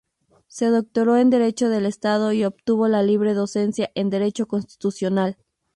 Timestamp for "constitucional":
4.47-5.37